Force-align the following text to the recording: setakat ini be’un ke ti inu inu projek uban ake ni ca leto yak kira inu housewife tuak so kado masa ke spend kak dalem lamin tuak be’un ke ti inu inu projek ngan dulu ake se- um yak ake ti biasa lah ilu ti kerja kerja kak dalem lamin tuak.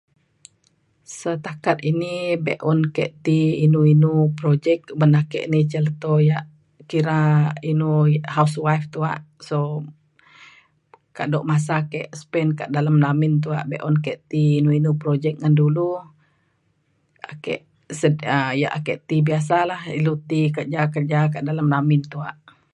setakat 1.21 1.77
ini 1.91 2.13
be’un 2.45 2.79
ke 2.95 3.05
ti 3.25 3.39
inu 3.65 3.79
inu 3.93 4.11
projek 4.39 4.79
uban 4.95 5.13
ake 5.21 5.39
ni 5.51 5.59
ca 5.71 5.79
leto 5.85 6.13
yak 6.29 6.45
kira 6.89 7.19
inu 7.71 7.89
housewife 8.35 8.87
tuak 8.95 9.21
so 9.47 9.57
kado 11.17 11.37
masa 11.51 11.77
ke 11.91 12.01
spend 12.21 12.51
kak 12.59 12.71
dalem 12.75 12.97
lamin 13.05 13.33
tuak 13.43 13.67
be’un 13.71 13.95
ke 14.05 14.13
ti 14.31 14.41
inu 14.59 14.69
inu 14.79 14.89
projek 15.03 15.35
ngan 15.39 15.55
dulu 15.61 15.87
ake 17.31 17.53
se- 17.99 18.27
um 18.35 18.49
yak 18.61 18.73
ake 18.77 18.93
ti 19.07 19.15
biasa 19.27 19.57
lah 19.69 19.81
ilu 19.99 20.13
ti 20.29 20.39
kerja 20.55 20.81
kerja 20.93 21.19
kak 21.33 21.43
dalem 21.47 21.67
lamin 21.73 22.01
tuak. 22.13 22.35